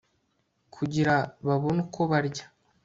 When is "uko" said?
1.85-2.01